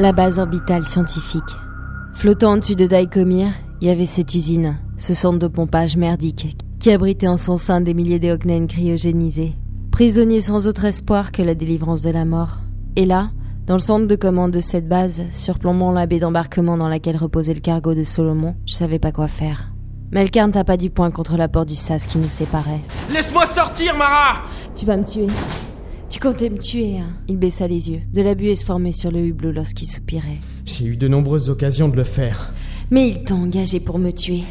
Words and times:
La 0.00 0.12
base 0.12 0.38
orbitale 0.38 0.86
scientifique. 0.86 1.42
Flottant 2.14 2.54
au-dessus 2.54 2.74
de 2.74 2.86
Daikomir, 2.86 3.52
il 3.82 3.88
y 3.88 3.90
avait 3.90 4.06
cette 4.06 4.34
usine, 4.34 4.78
ce 4.96 5.12
centre 5.12 5.38
de 5.38 5.46
pompage 5.46 5.98
merdique, 5.98 6.56
qui 6.78 6.90
abritait 6.90 7.28
en 7.28 7.36
son 7.36 7.58
sein 7.58 7.82
des 7.82 7.92
milliers 7.92 8.18
d'éocnènes 8.18 8.66
cryogénisés, 8.66 9.52
prisonniers 9.92 10.40
sans 10.40 10.66
autre 10.66 10.86
espoir 10.86 11.32
que 11.32 11.42
la 11.42 11.54
délivrance 11.54 12.00
de 12.00 12.08
la 12.08 12.24
mort. 12.24 12.60
Et 12.96 13.04
là, 13.04 13.28
dans 13.66 13.74
le 13.74 13.82
centre 13.82 14.06
de 14.06 14.16
commande 14.16 14.52
de 14.52 14.60
cette 14.60 14.88
base, 14.88 15.22
surplombant 15.34 15.92
la 15.92 16.06
baie 16.06 16.18
d'embarquement 16.18 16.78
dans 16.78 16.88
laquelle 16.88 17.18
reposait 17.18 17.52
le 17.52 17.60
cargo 17.60 17.92
de 17.92 18.02
Solomon, 18.02 18.56
je 18.64 18.72
savais 18.72 18.98
pas 18.98 19.12
quoi 19.12 19.28
faire. 19.28 19.70
Melkarn 20.12 20.50
tapa 20.50 20.78
du 20.78 20.88
poing 20.88 21.10
contre 21.10 21.36
la 21.36 21.48
porte 21.48 21.68
du 21.68 21.74
sas 21.74 22.06
qui 22.06 22.16
nous 22.16 22.30
séparait. 22.30 22.80
Laisse-moi 23.12 23.44
sortir, 23.44 23.94
Mara 23.98 24.44
Tu 24.74 24.86
vas 24.86 24.96
me 24.96 25.04
tuer. 25.04 25.26
Tu 26.10 26.18
comptais 26.18 26.50
me 26.50 26.58
tuer, 26.58 26.98
hein 26.98 27.12
Il 27.28 27.38
baissa 27.38 27.68
les 27.68 27.88
yeux. 27.88 28.00
De 28.12 28.20
la 28.20 28.34
buée 28.34 28.56
se 28.56 28.64
formait 28.64 28.90
sur 28.90 29.12
le 29.12 29.20
hublot 29.20 29.52
lorsqu'il 29.52 29.86
soupirait. 29.86 30.40
J'ai 30.64 30.86
eu 30.86 30.96
de 30.96 31.06
nombreuses 31.06 31.48
occasions 31.48 31.88
de 31.88 31.94
le 31.94 32.02
faire. 32.02 32.52
Mais 32.90 33.08
il 33.08 33.22
t'a 33.22 33.34
engagé 33.36 33.78
pour 33.78 34.00
me 34.00 34.10
tuer. 34.10 34.42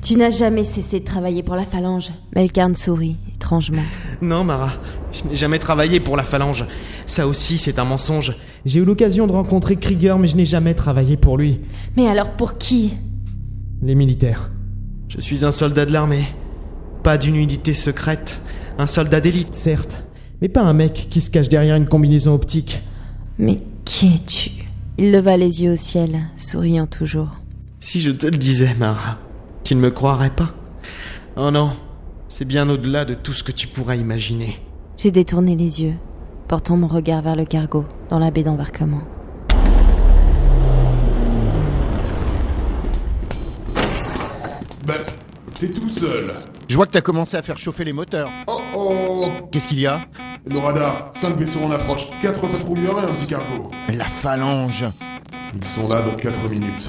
Tu 0.00 0.14
n'as 0.14 0.30
jamais 0.30 0.62
cessé 0.62 1.00
de 1.00 1.04
travailler 1.04 1.42
pour 1.42 1.56
la 1.56 1.64
phalange. 1.64 2.12
Melkarn 2.36 2.76
sourit, 2.76 3.16
étrangement. 3.34 3.82
Non, 4.22 4.44
Mara, 4.44 4.74
je 5.10 5.28
n'ai 5.28 5.34
jamais 5.34 5.58
travaillé 5.58 5.98
pour 5.98 6.16
la 6.16 6.22
phalange. 6.22 6.64
Ça 7.04 7.26
aussi, 7.26 7.58
c'est 7.58 7.80
un 7.80 7.84
mensonge. 7.84 8.36
J'ai 8.64 8.78
eu 8.78 8.84
l'occasion 8.84 9.26
de 9.26 9.32
rencontrer 9.32 9.74
Krieger, 9.74 10.20
mais 10.20 10.28
je 10.28 10.36
n'ai 10.36 10.44
jamais 10.44 10.74
travaillé 10.74 11.16
pour 11.16 11.36
lui. 11.36 11.58
Mais 11.96 12.06
alors 12.06 12.36
pour 12.36 12.58
qui? 12.58 12.94
Les 13.82 13.96
militaires. 13.96 14.52
Je 15.08 15.20
suis 15.20 15.44
un 15.44 15.50
soldat 15.50 15.84
de 15.84 15.92
l'armée. 15.92 16.26
Pas 17.02 17.18
d'une 17.18 17.34
unité 17.34 17.74
secrète. 17.74 18.40
Un 18.78 18.86
soldat 18.86 19.20
d'élite, 19.20 19.56
certes. 19.56 20.04
Mais 20.40 20.48
pas 20.48 20.62
un 20.62 20.72
mec 20.72 21.08
qui 21.10 21.20
se 21.20 21.30
cache 21.30 21.48
derrière 21.48 21.74
une 21.74 21.88
combinaison 21.88 22.34
optique. 22.34 22.82
Mais 23.38 23.60
qui 23.84 24.14
es-tu? 24.14 24.50
Il 24.96 25.10
leva 25.10 25.36
les 25.36 25.62
yeux 25.62 25.72
au 25.72 25.76
ciel, 25.76 26.20
souriant 26.36 26.86
toujours. 26.86 27.34
Si 27.80 28.00
je 28.00 28.10
te 28.10 28.26
le 28.26 28.36
disais, 28.36 28.74
Mara, 28.78 29.18
tu 29.64 29.74
ne 29.74 29.80
me 29.80 29.90
croirais 29.90 30.30
pas. 30.30 30.54
Oh 31.36 31.50
non, 31.50 31.70
c'est 32.28 32.44
bien 32.44 32.68
au-delà 32.68 33.04
de 33.04 33.14
tout 33.14 33.32
ce 33.32 33.42
que 33.42 33.52
tu 33.52 33.66
pourrais 33.66 33.98
imaginer. 33.98 34.56
J'ai 34.96 35.10
détourné 35.10 35.56
les 35.56 35.82
yeux, 35.82 35.94
portant 36.48 36.76
mon 36.76 36.88
regard 36.88 37.22
vers 37.22 37.36
le 37.36 37.44
cargo, 37.44 37.84
dans 38.10 38.18
la 38.18 38.30
baie 38.30 38.42
d'embarquement. 38.42 39.02
Ben, 44.86 44.94
t'es 45.60 45.72
tout 45.72 45.88
seul. 45.88 46.30
Je 46.68 46.76
vois 46.76 46.86
que 46.86 46.92
t'as 46.92 47.00
commencé 47.00 47.36
à 47.36 47.42
faire 47.42 47.58
chauffer 47.58 47.84
les 47.84 47.92
moteurs. 47.92 48.30
Oh 48.46 48.60
oh 48.74 49.28
Qu'est-ce 49.50 49.66
qu'il 49.66 49.80
y 49.80 49.86
a? 49.86 50.00
Le 50.46 50.58
radar, 50.58 51.12
5 51.20 51.36
vaisseaux 51.36 51.64
en 51.64 51.70
approche, 51.72 52.06
4 52.22 52.40
patrouilleurs 52.52 52.98
et 53.02 53.10
un 53.10 53.14
petit 53.14 53.26
cargo. 53.26 53.70
La 53.88 54.04
phalange. 54.04 54.84
Ils 55.54 55.64
sont 55.64 55.88
là 55.88 56.02
dans 56.02 56.16
4 56.16 56.48
minutes. 56.48 56.88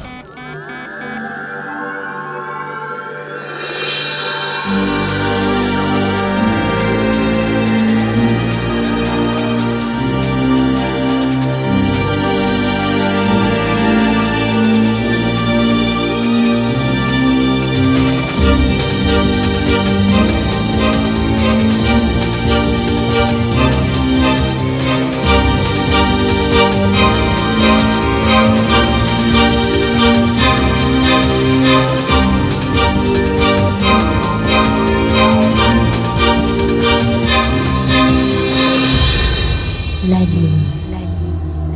La 40.07 40.19
ligne. 40.19 41.69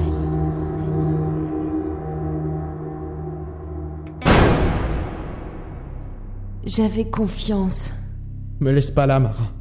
J'avais 6.66 7.06
confiance. 7.06 7.92
Me 8.60 8.72
laisse 8.72 8.92
pas 8.92 9.06
là, 9.06 9.20
Mara. 9.20 9.52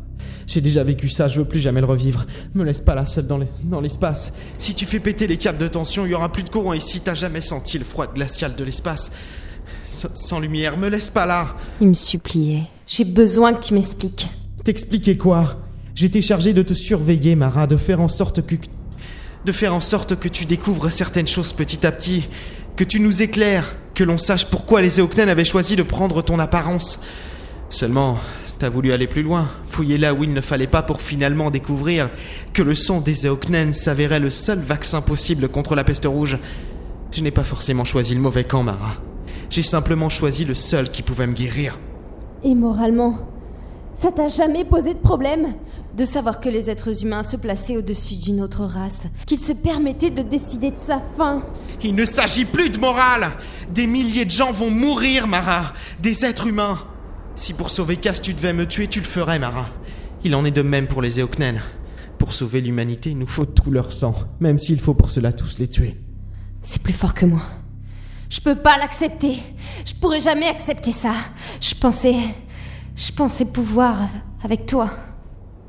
J'ai 0.47 0.61
déjà 0.61 0.85
vécu 0.85 1.09
ça, 1.09 1.29
je 1.29 1.41
veux 1.41 1.47
plus 1.49 1.61
jamais 1.61 1.81
le 1.81 1.87
revivre. 1.87 2.27
Me 2.55 2.63
laisse 2.65 2.81
pas 2.81 2.95
là, 2.95 3.07
seul 3.07 3.27
dans 3.27 3.39
les- 3.39 3.49
dans 3.65 3.81
l'espace. 3.81 4.33
si 4.59 4.75
tu 4.75 4.87
fais 4.87 5.01
péter 5.01 5.27
les 5.27 5.37
câbles 5.39 5.59
de 5.59 5.69
tension, 5.69 6.05
il 6.05 6.13
y 6.13 6.15
aura 6.15 6.31
plus 6.31 6.43
de 6.43 6.51
courant 6.51 6.73
ici. 6.73 7.01
T'as 7.01 7.15
jamais 7.15 7.41
senti 7.41 7.79
le 7.79 7.85
froid 7.85 8.07
glacial 8.07 8.55
de 8.55 8.65
l'espace. 8.65 9.11
Sans 9.87 10.41
lumière, 10.41 10.77
me 10.79 10.89
laisse 10.89 11.11
pas 11.11 11.27
là. 11.27 11.57
Il 11.81 11.89
me 11.89 11.95
suppliait. 11.95 12.63
J'ai 12.87 13.05
besoin 13.05 13.55
que 13.55 13.65
tu 13.65 13.75
m'expliques. 13.75 14.29
T'expliquer 14.65 15.17
quoi? 15.17 15.62
J'étais 15.95 16.23
chargé 16.23 16.53
de 16.55 16.63
te 16.63 16.75
surveiller, 16.75 17.37
Mara, 17.37 17.67
de 17.67 17.77
faire 17.77 18.01
en 18.01 18.09
sorte 18.09 18.47
que. 18.47 18.57
de 19.45 19.53
faire 19.53 19.75
en 19.75 19.81
sorte 19.81 20.17
que 20.17 20.29
tu 20.29 20.47
découvres 20.47 20.91
certaines 20.91 21.27
choses 21.27 21.53
petit 21.53 21.87
à 21.87 21.93
petit, 21.93 22.29
que 22.77 22.85
tu 22.85 23.01
nous 23.01 23.23
éclaires, 23.23 23.77
que 23.95 24.05
l'on 24.05 24.19
sache 24.19 24.47
pourquoi 24.47 24.81
les 24.81 25.01
Eoknen 25.01 25.29
avaient 25.29 25.45
choisi 25.45 25.77
de 25.77 25.83
prendre 25.83 26.23
ton 26.23 26.39
apparence. 26.39 26.99
Seulement, 27.69 28.19
t'as 28.59 28.71
voulu 28.71 28.93
aller 28.93 29.07
plus 29.07 29.23
loin, 29.23 29.51
fouiller 29.67 29.99
là 29.99 30.15
où 30.15 30.25
il 30.25 30.33
ne 30.33 30.41
fallait 30.41 30.67
pas 30.67 30.83
pour 30.83 31.01
finalement 31.01 31.51
découvrir 31.51 32.11
que 32.53 32.63
le 32.63 32.75
sang 32.75 33.01
des 33.01 33.27
Eoknen 33.27 33.75
s'avérait 33.75 34.21
le 34.21 34.31
seul 34.31 34.61
vaccin 34.61 35.03
possible 35.03 35.49
contre 35.49 35.75
la 35.75 35.85
peste 35.85 36.07
rouge. 36.07 36.39
Je 37.11 37.23
n'ai 37.23 37.31
pas 37.31 37.45
forcément 37.45 37.85
choisi 37.85 38.15
le 38.15 38.21
mauvais 38.21 38.45
camp, 38.45 38.63
Mara. 38.63 38.95
J'ai 39.51 39.63
simplement 39.63 40.09
choisi 40.09 40.47
le 40.47 40.55
seul 40.55 40.91
qui 40.91 41.03
pouvait 41.03 41.27
me 41.27 41.35
guérir. 41.35 41.79
Et 42.45 42.55
moralement, 42.55 43.32
ça 43.95 44.11
t'a 44.11 44.29
jamais 44.29 44.65
posé 44.65 44.95
de 44.95 44.99
problème 44.99 45.55
de 45.97 46.05
savoir 46.05 46.41
que 46.41 46.49
les 46.49 46.71
êtres 46.71 47.03
humains 47.03 47.23
se 47.23 47.37
plaçaient 47.37 47.77
au-dessus 47.77 48.17
d'une 48.17 48.41
autre 48.41 48.65
race, 48.65 49.07
qu'ils 49.27 49.39
se 49.39 49.53
permettaient 49.53 50.11
de 50.11 50.23
décider 50.23 50.71
de 50.71 50.79
sa 50.79 51.03
fin? 51.17 51.45
Il 51.83 51.95
ne 51.95 52.05
s'agit 52.05 52.45
plus 52.45 52.71
de 52.71 52.79
morale 52.79 53.33
Des 53.71 53.87
milliers 53.87 54.25
de 54.25 54.31
gens 54.31 54.53
vont 54.53 54.71
mourir, 54.71 55.27
Mara 55.27 55.75
Des 56.01 56.25
êtres 56.25 56.47
humains 56.47 56.79
Si 57.35 57.53
pour 57.53 57.71
sauver 57.71 57.97
Cass 57.97 58.23
tu 58.23 58.33
devais 58.35 58.53
me 58.53 58.67
tuer, 58.67 58.87
tu 58.87 59.01
le 59.01 59.07
ferais, 59.07 59.39
Mara. 59.39 59.69
Il 60.25 60.35
en 60.35 60.45
est 60.45 60.51
de 60.51 60.63
même 60.63 60.87
pour 60.87 61.03
les 61.03 61.21
Eoknen. 61.21 61.61
Pour 62.19 62.33
sauver 62.33 62.61
l'humanité, 62.61 63.11
il 63.11 63.19
nous 63.19 63.27
faut 63.27 63.45
tout 63.45 63.71
leur 63.71 63.93
sang, 63.93 64.15
même 64.39 64.59
s'il 64.59 64.81
faut 64.81 64.95
pour 64.95 65.11
cela 65.11 65.33
tous 65.33 65.59
les 65.59 65.69
tuer. 65.69 65.99
C'est 66.63 66.81
plus 66.81 66.93
fort 66.93 67.15
que 67.15 67.27
moi. 67.27 67.43
Je 68.31 68.41
peux 68.41 68.55
pas 68.55 68.79
l'accepter. 68.79 69.39
Je 69.85 69.93
pourrais 69.95 70.21
jamais 70.21 70.47
accepter 70.47 70.93
ça. 70.93 71.13
Je 71.61 71.75
pensais. 71.75 72.15
Je 72.95 73.13
pensais 73.13 73.45
pouvoir 73.45 74.09
avec 74.43 74.67
toi. 74.67 74.91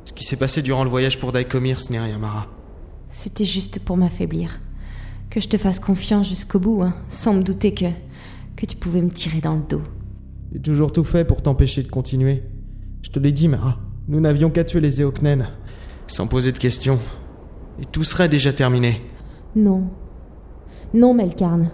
Ce 0.05 0.13
qui 0.13 0.23
s'est 0.23 0.35
passé 0.35 0.61
durant 0.61 0.83
le 0.83 0.89
voyage 0.89 1.19
pour 1.19 1.31
Daikomir, 1.31 1.79
ce 1.79 1.91
n'est 1.91 1.99
rien, 1.99 2.17
Mara. 2.17 2.47
C'était 3.09 3.45
juste 3.45 3.79
pour 3.79 3.95
m'affaiblir. 3.95 4.59
Que 5.29 5.39
je 5.39 5.47
te 5.47 5.57
fasse 5.57 5.79
confiance 5.79 6.27
jusqu'au 6.27 6.59
bout, 6.59 6.81
hein, 6.83 6.93
sans 7.09 7.33
me 7.33 7.43
douter 7.43 7.73
que. 7.73 7.85
que 8.55 8.65
tu 8.65 8.75
pouvais 8.75 9.01
me 9.01 9.09
tirer 9.09 9.39
dans 9.39 9.55
le 9.55 9.63
dos. 9.63 9.81
J'ai 10.51 10.59
toujours 10.59 10.91
tout 10.91 11.03
fait 11.03 11.25
pour 11.25 11.41
t'empêcher 11.41 11.81
de 11.81 11.87
continuer. 11.87 12.43
Je 13.01 13.09
te 13.09 13.19
l'ai 13.19 13.31
dit, 13.31 13.47
Mara. 13.47 13.79
Nous 14.07 14.19
n'avions 14.19 14.49
qu'à 14.49 14.63
tuer 14.63 14.81
les 14.81 15.01
Eoknen. 15.01 15.47
Sans 16.07 16.27
poser 16.27 16.51
de 16.51 16.57
questions. 16.57 16.99
Et 17.81 17.85
tout 17.85 18.03
serait 18.03 18.29
déjà 18.29 18.51
terminé. 18.51 19.01
Non. 19.55 19.89
Non, 20.93 21.13
Melkarn. 21.13 21.71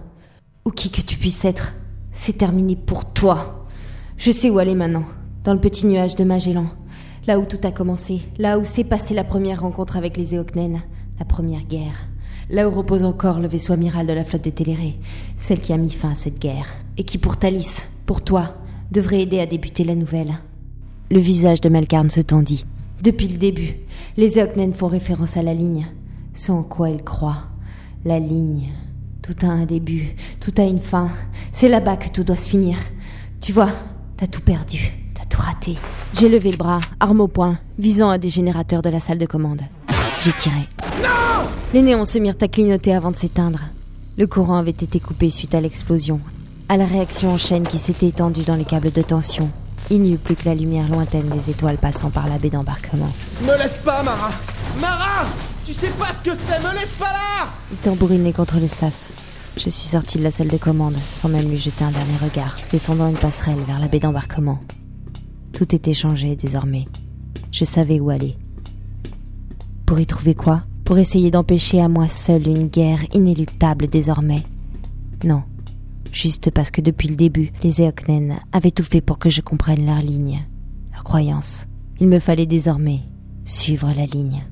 Ou 0.66 0.72
qui 0.72 0.92
que 0.92 1.02
tu 1.02 1.18
puisses 1.18 1.44
être, 1.44 1.74
c'est 2.12 2.38
terminé 2.38 2.76
pour 2.76 3.12
toi. 3.12 3.66
Je 4.18 4.32
sais 4.32 4.50
où 4.50 4.60
aller 4.60 4.76
maintenant. 4.76 5.06
Dans 5.50 5.56
le 5.56 5.62
petit 5.62 5.88
nuage 5.88 6.16
de 6.16 6.24
Magellan. 6.24 6.68
Là 7.26 7.40
où 7.40 7.44
tout 7.44 7.58
a 7.64 7.72
commencé. 7.72 8.22
Là 8.38 8.60
où 8.60 8.66
s'est 8.66 8.84
passée 8.84 9.16
la 9.16 9.24
première 9.24 9.62
rencontre 9.62 9.98
avec 9.98 10.16
les 10.16 10.36
Eoknen. 10.36 10.80
La 11.18 11.26
première 11.26 11.64
guerre. 11.64 12.08
Là 12.52 12.70
où 12.70 12.72
repose 12.72 13.04
encore 13.04 13.40
le 13.40 13.48
vaisseau 13.48 13.74
amiral 13.74 14.06
de 14.06 14.14
la 14.14 14.24
flotte 14.24 14.44
des 14.44 14.52
Télérés. 14.52 15.00
Celle 15.38 15.60
qui 15.60 15.74
a 15.74 15.78
mis 15.78 15.90
fin 15.90 16.12
à 16.12 16.14
cette 16.14 16.38
guerre. 16.38 16.68
Et 16.98 17.04
qui, 17.04 17.18
pour 17.18 17.38
Thalys, 17.38 17.88
pour 18.06 18.22
toi, 18.22 18.58
devrait 18.92 19.22
aider 19.22 19.40
à 19.40 19.48
débuter 19.48 19.84
la 19.84 19.96
nouvelle. 19.96 20.36
Le 21.10 21.18
visage 21.18 21.62
de 21.62 21.70
Melkarn 21.70 22.12
se 22.12 22.22
tendit. 22.22 22.68
Depuis 23.02 23.28
le 23.28 23.38
début, 23.38 23.74
les 24.18 24.38
Eoknen 24.38 24.76
font 24.76 24.86
référence 24.86 25.36
à 25.36 25.42
la 25.42 25.56
ligne. 25.56 25.88
Ce 26.36 26.52
en 26.52 26.62
quoi 26.62 26.92
ils 26.92 27.04
croient. 27.04 27.46
La 28.06 28.20
ligne. 28.20 28.70
Tout 29.24 29.44
a 29.44 29.50
un 29.50 29.66
début, 29.66 30.14
tout 30.40 30.54
a 30.60 30.64
une 30.64 30.80
fin. 30.80 31.10
C'est 31.52 31.70
là-bas 31.70 31.98
que 31.98 32.10
tout 32.10 32.24
doit 32.24 32.36
se 32.36 32.52
finir. 32.52 32.78
Tu 33.42 33.52
vois, 33.52 33.72
t'as 34.16 34.28
tout 34.28 34.42
perdu, 34.42 34.99
raté. 35.60 35.76
J'ai 36.14 36.30
levé 36.30 36.52
le 36.52 36.58
bras, 36.58 36.80
arme 37.00 37.22
au 37.22 37.28
poing, 37.28 37.58
visant 37.78 38.10
un 38.10 38.18
des 38.18 38.30
générateurs 38.30 38.82
de 38.82 38.90
la 38.90 39.00
salle 39.00 39.18
de 39.18 39.26
commande. 39.26 39.62
J'ai 40.22 40.32
tiré. 40.34 40.68
Les 41.74 41.82
néons 41.82 42.06
se 42.06 42.20
mirent 42.20 42.36
à 42.42 42.48
clignoter 42.48 42.94
avant 42.94 43.12
de 43.12 43.16
s'éteindre. 43.16 43.60
Le 44.18 44.28
courant 44.28 44.58
avait 44.58 44.72
été 44.72 45.00
coupé 45.00 45.30
suite 45.30 45.56
à 45.56 45.62
l'explosion, 45.62 46.20
à 46.68 46.78
la 46.78 46.86
réaction 46.86 47.30
en 47.30 47.38
chaîne 47.38 47.68
qui 47.68 47.78
s'était 47.78 48.08
étendue 48.08 48.44
dans 48.44 48.56
les 48.56 48.66
câbles 48.66 48.92
de 48.92 49.02
tension. 49.02 49.50
Il 49.92 50.02
n'y 50.02 50.14
eut 50.14 50.18
plus 50.18 50.36
que 50.36 50.48
la 50.48 50.56
lumière 50.56 50.90
lointaine 50.90 51.30
des 51.30 51.50
étoiles 51.50 51.78
passant 51.78 52.10
par 52.10 52.28
la 52.28 52.38
baie 52.38 52.50
d'embarquement. 52.50 53.12
Me 53.42 53.58
laisse 53.58 53.78
pas, 53.84 54.04
Mara 54.04 54.32
Mara 54.82 55.26
Tu 55.66 55.74
sais 55.74 55.92
pas 55.98 56.08
ce 56.18 56.30
que 56.30 56.36
c'est, 56.36 56.60
me 56.60 56.74
laisse 56.74 56.96
pas 57.00 57.06
là 57.12 57.48
Il 57.72 57.78
tambourinait 57.78 58.34
contre 58.34 58.60
le 58.60 58.68
sas. 58.68 59.08
Je 59.56 59.70
suis 59.70 59.88
sortie 59.88 60.20
de 60.20 60.24
la 60.24 60.32
salle 60.32 60.48
de 60.48 60.58
commande 60.58 60.96
sans 61.14 61.30
même 61.30 61.50
lui 61.50 61.58
jeter 61.58 61.84
un 61.84 61.92
dernier 61.92 62.18
regard, 62.22 62.56
descendant 62.72 63.08
une 63.08 63.18
passerelle 63.18 63.60
vers 63.68 63.80
la 63.80 63.88
baie 63.88 64.00
d'embarquement. 64.00 64.60
Tout 65.60 65.76
était 65.76 65.94
changé 65.94 66.38
désormais. 66.38 66.86
Je 67.52 67.66
savais 67.66 68.00
où 68.00 68.10
aller. 68.10 68.38
Pour 69.86 70.00
y 70.00 70.06
trouver 70.06 70.34
quoi? 70.34 70.64
Pour 70.86 71.00
essayer 71.00 71.32
d'empêcher 71.32 71.82
à 71.82 71.90
moi 71.90 72.08
seule 72.08 72.48
une 72.48 72.70
guerre 72.70 73.04
inéluctable 73.14 73.90
désormais? 73.90 74.42
Non. 75.26 75.44
Juste 76.14 76.50
parce 76.50 76.72
que 76.72 76.80
depuis 76.80 77.10
le 77.10 77.18
début, 77.18 77.52
les 77.62 77.82
Eoknen 77.82 78.40
avaient 78.54 78.72
tout 78.72 78.86
fait 78.86 79.02
pour 79.02 79.20
que 79.20 79.30
je 79.30 79.42
comprenne 79.42 79.86
leur 79.86 80.00
ligne, 80.00 80.48
leur 80.94 81.04
croyance. 81.04 81.66
Il 82.00 82.08
me 82.08 82.20
fallait 82.20 82.46
désormais 82.46 83.02
suivre 83.44 83.92
la 83.94 84.06
ligne. 84.06 84.46